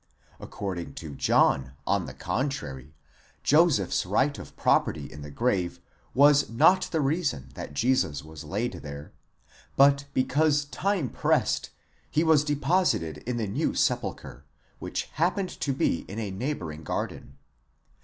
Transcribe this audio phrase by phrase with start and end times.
[0.39, 2.95] According to John, on the contrary,
[3.43, 5.79] Joseph's right of property in the grave
[6.15, 9.13] was not the reason that Jesus was laid there;
[9.75, 11.69] but because time pressed,
[12.09, 14.43] he was deposited in the new sepulchre,
[14.79, 17.37] which happened to be in a neighbouring garden.